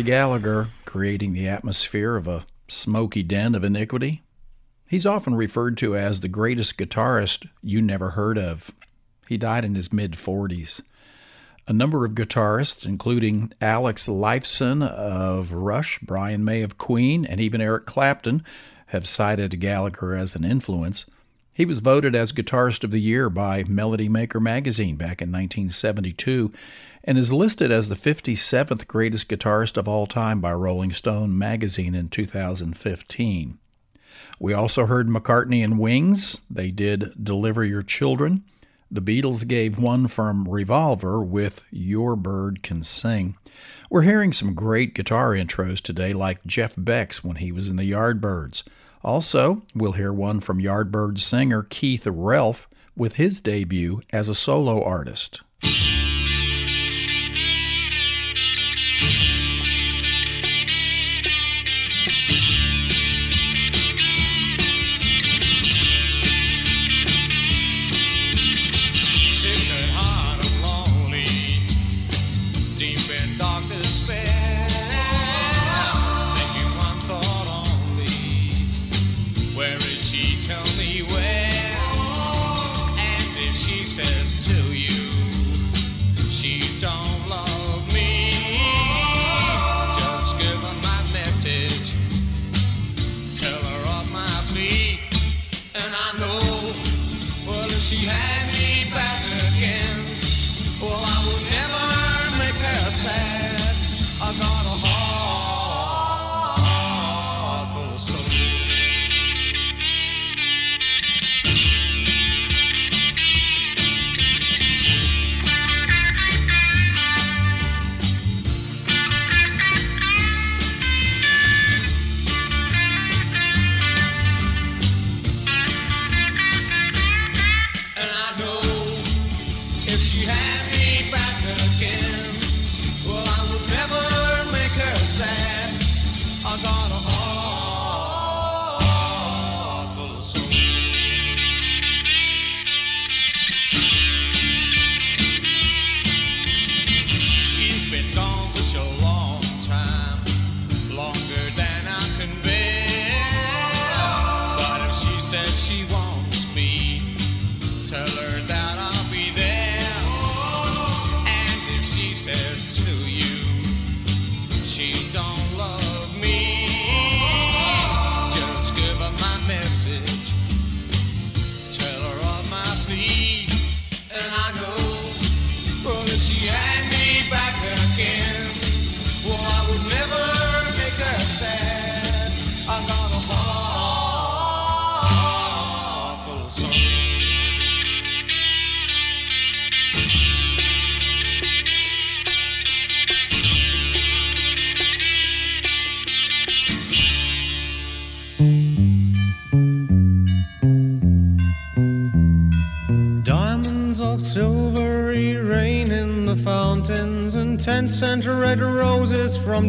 [0.00, 4.22] Rory Gallagher creating the atmosphere of a smoky den of iniquity.
[4.88, 8.70] He's often referred to as the greatest guitarist you never heard of.
[9.28, 10.80] He died in his mid 40s.
[11.68, 17.60] A number of guitarists, including Alex Lifeson of Rush, Brian May of Queen, and even
[17.60, 18.42] Eric Clapton,
[18.86, 21.04] have cited Gallagher as an influence.
[21.52, 26.52] He was voted as Guitarist of the Year by Melody Maker magazine back in 1972
[27.02, 31.94] and is listed as the 57th greatest guitarist of all time by Rolling Stone magazine
[31.94, 33.58] in 2015.
[34.38, 36.42] We also heard McCartney and Wings.
[36.48, 38.44] They did Deliver Your Children.
[38.90, 43.36] The Beatles gave one from Revolver with Your Bird Can Sing.
[43.90, 47.90] We're hearing some great guitar intros today, like Jeff Beck's when he was in the
[47.90, 48.62] Yardbirds.
[49.02, 54.82] Also, we'll hear one from Yardbirds singer Keith Relf with his debut as a solo
[54.82, 55.40] artist.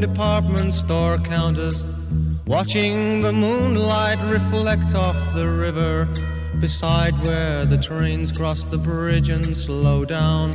[0.02, 1.84] Department store counters,
[2.48, 6.08] watching the moonlight reflect off the river
[6.60, 10.52] beside where the trains cross the bridge and slow down.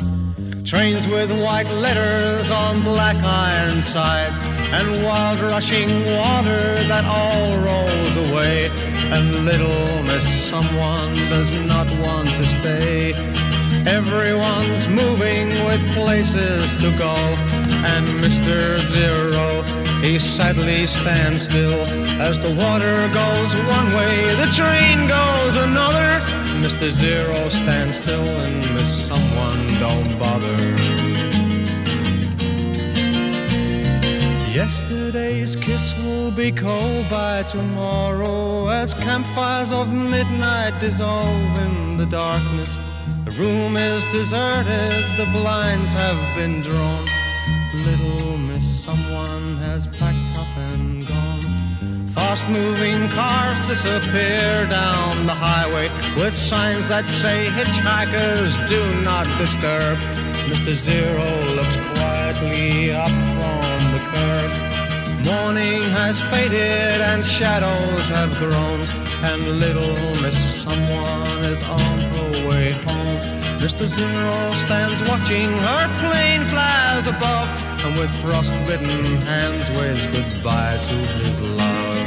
[0.65, 8.17] Trains with white letters on black iron sides and wild rushing water that all rolls
[8.29, 8.69] away.
[9.15, 13.13] And little miss someone does not want to stay.
[13.87, 17.15] Everyone's moving with places to go
[17.85, 18.79] and Mr.
[18.79, 19.63] Zero,
[20.01, 21.81] he sadly stands still
[22.21, 26.21] as the water goes one way, the train goes another.
[26.63, 26.89] Mr.
[26.89, 30.57] Zero stands still and miss someone, don't bother.
[34.53, 42.77] Yesterday's kiss will be cold by tomorrow as campfires of midnight dissolve in the darkness.
[43.27, 47.07] The room is deserted, the blinds have been drawn
[47.87, 52.09] little miss, someone has packed up and gone.
[52.09, 59.97] Fast moving cars disappear down the highway with signs that say hitchhikers do not disturb.
[60.51, 60.73] Mr.
[60.75, 64.51] Zero looks quietly up from the curb.
[65.25, 68.81] Morning has faded and shadows have grown,
[69.31, 73.21] and little miss someone is on her way home.
[73.63, 73.87] Mr.
[73.87, 81.41] Zero stands watching her plane flies above and with frost-bitten hands waves goodbye to his
[81.43, 82.07] love.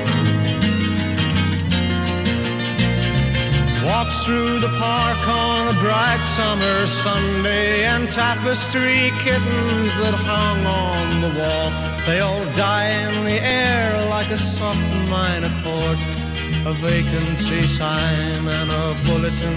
[3.86, 11.22] Walks through the park on a bright summer Sunday and tapestry kittens that hung on
[11.22, 11.72] the wall.
[12.06, 16.29] They all die in the air like a soft minor chord
[16.66, 19.56] a vacancy sign and a bulletin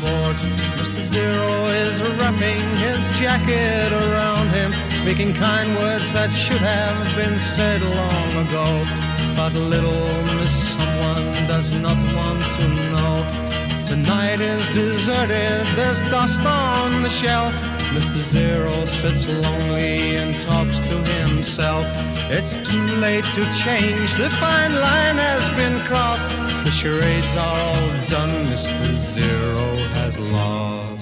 [0.00, 0.36] board.
[0.76, 1.00] Mr.
[1.00, 7.80] Zero is wrapping his jacket around him, speaking kind words that should have been said
[7.82, 8.66] long ago.
[9.36, 13.52] But little Miss Someone does not want to know.
[13.88, 17.52] The night is deserted, there's dust on the shelf.
[17.92, 18.22] Mr.
[18.22, 21.84] Zero sits lonely and talks to himself.
[22.30, 26.21] It's too late to change, the fine line has been crossed.
[26.72, 28.96] The charades are all done, Mr.
[29.12, 31.01] Zero has lost.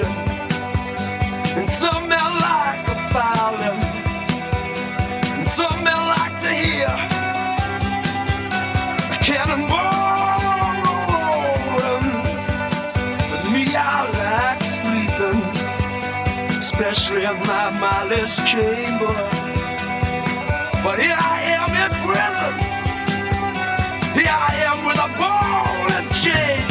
[0.00, 0.06] A
[1.56, 3.82] and some men like a fowling,
[5.38, 6.88] and some men like to hear
[8.96, 12.22] a cannonball rolling.
[13.30, 15.42] But me, I like sleeping,
[16.56, 19.14] especially in my mindless chamber.
[20.82, 22.54] But here I am in prison.
[24.14, 26.61] Here I am with a ball and chain,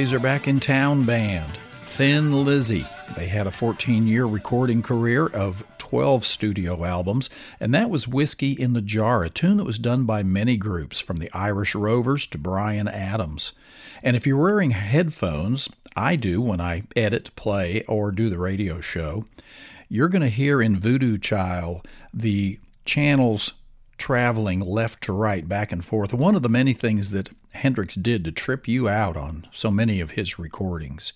[0.00, 2.86] Boys Are Back in Town Band, Thin Lizzy.
[3.16, 7.28] They had a 14 year recording career of 12 studio albums,
[7.60, 11.00] and that was Whiskey in the Jar, a tune that was done by many groups,
[11.00, 13.52] from the Irish Rovers to Bryan Adams.
[14.02, 18.80] And if you're wearing headphones, I do when I edit, play, or do the radio
[18.80, 19.26] show,
[19.90, 23.52] you're going to hear in Voodoo Child the channels
[23.98, 26.14] traveling left to right, back and forth.
[26.14, 30.00] One of the many things that Hendrix did to trip you out on so many
[30.00, 31.12] of his recordings.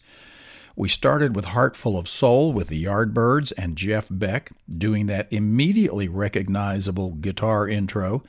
[0.77, 5.33] We started with Heart Full of Soul with the Yardbirds and Jeff Beck doing that
[5.33, 8.25] immediately recognizable guitar intro,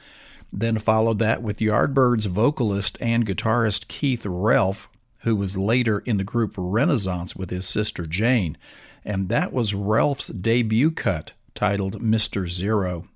[0.54, 4.88] then followed that with Yardbirds vocalist and guitarist Keith Relf,
[5.20, 8.58] who was later in the group Renaissance with his sister Jane,
[9.04, 12.48] and that was Relf's debut cut titled Mr.
[12.48, 13.08] Zero.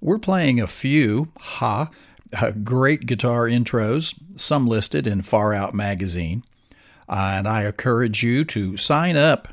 [0.00, 1.90] We're playing a few, ha,
[2.32, 6.42] uh, great guitar intros, some listed in Far Out magazine.
[7.08, 9.48] Uh, and I encourage you to sign up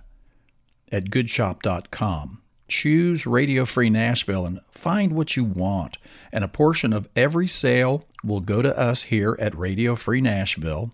[0.92, 2.42] at goodshop.com.
[2.68, 5.98] Choose Radio Free Nashville and find what you want.
[6.32, 10.92] And a portion of every sale will go to us here at Radio Free Nashville,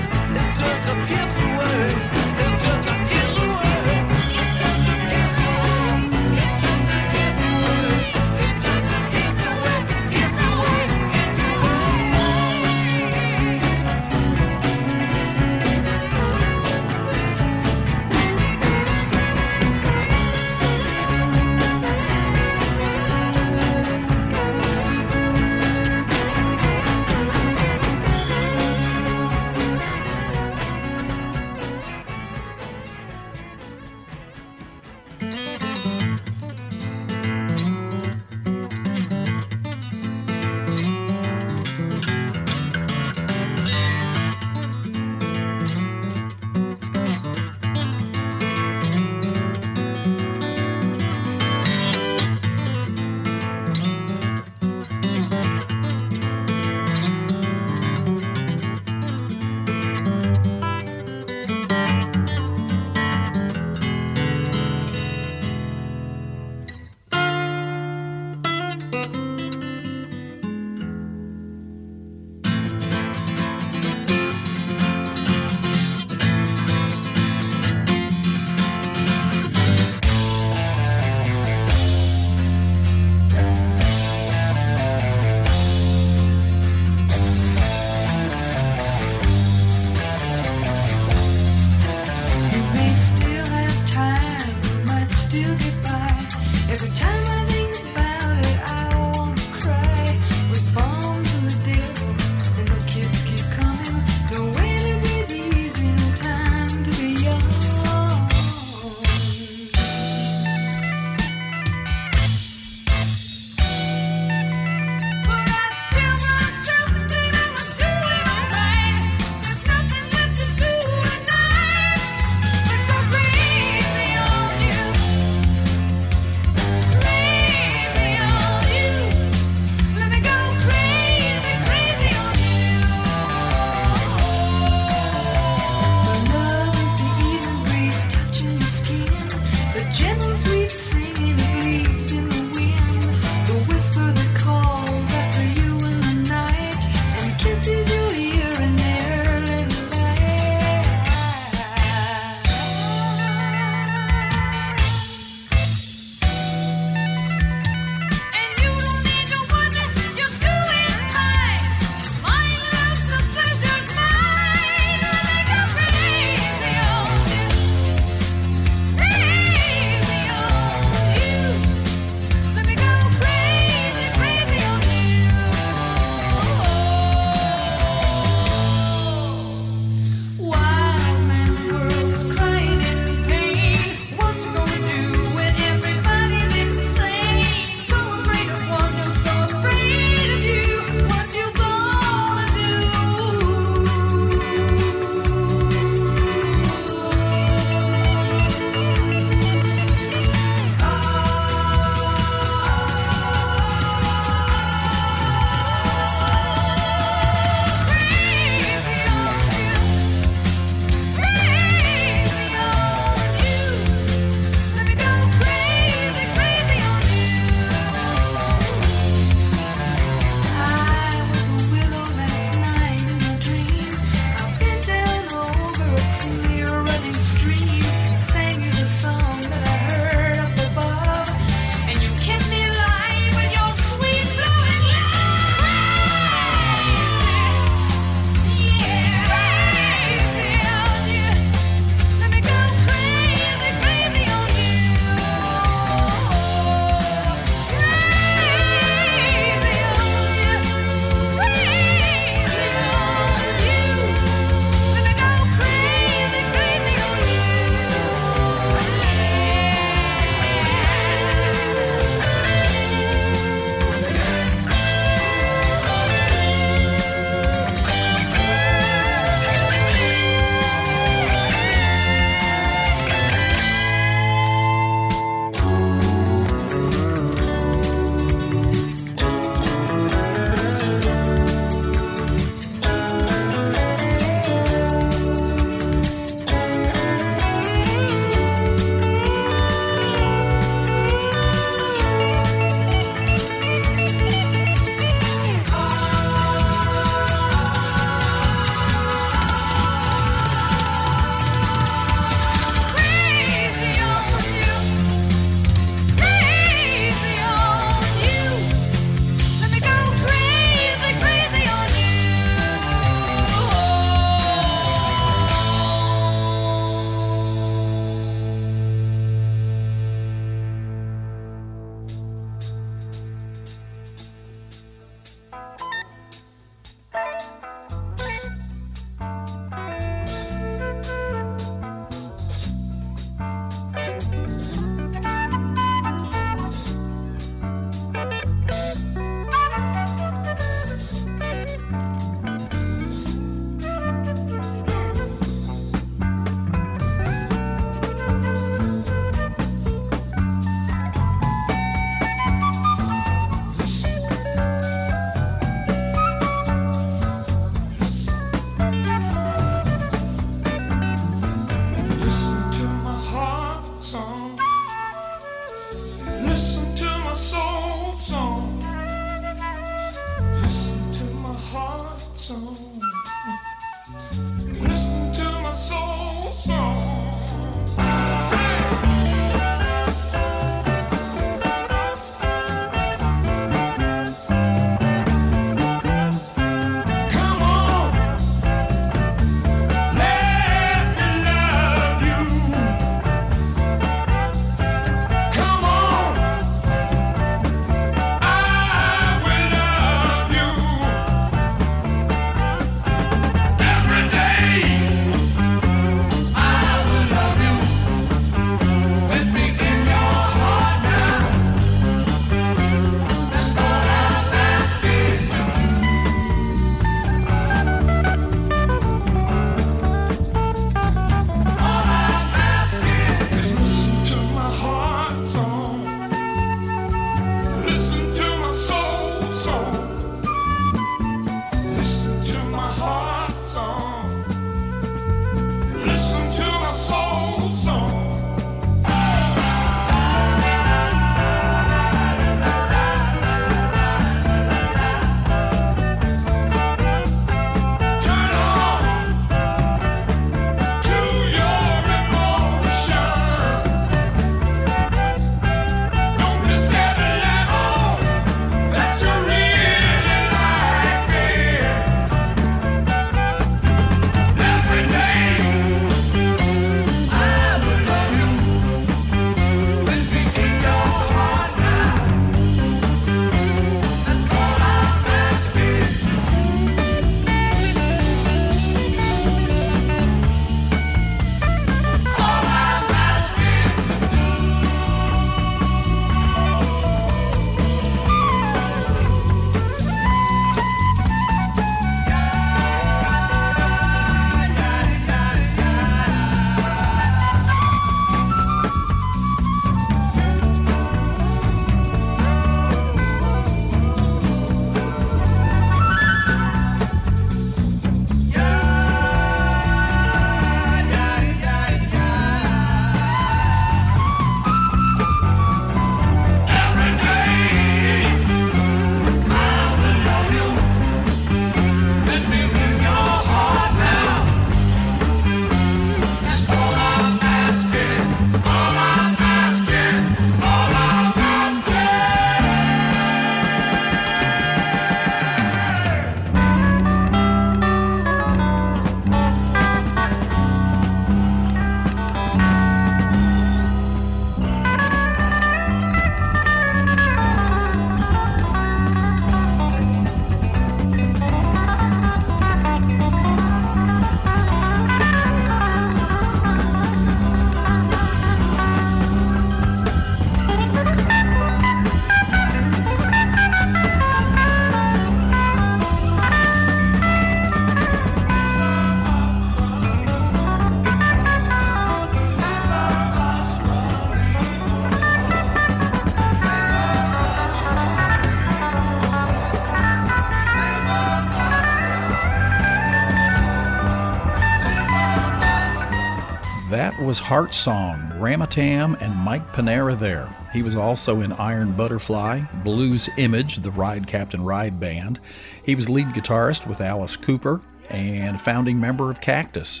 [587.28, 590.48] Was Heart Song, Ramatam, and Mike Pinera there.
[590.72, 595.38] He was also in Iron Butterfly, Blues Image, the Ride Captain Ride Band.
[595.84, 600.00] He was lead guitarist with Alice Cooper and founding member of Cactus.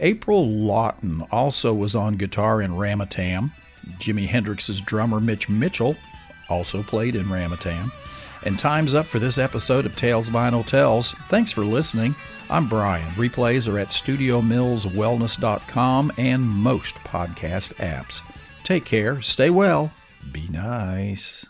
[0.00, 3.50] April Lawton also was on guitar in Ramatam.
[3.98, 5.96] Jimi Hendrix's drummer Mitch Mitchell
[6.50, 7.90] also played in Ramatam.
[8.42, 11.12] And time's up for this episode of Tales Vinyl Tells.
[11.28, 12.14] Thanks for listening.
[12.50, 13.10] I'm Brian.
[13.14, 18.22] Replays are at studiomillswellness.com and most podcast apps.
[18.64, 19.92] Take care, stay well,
[20.32, 21.46] be nice.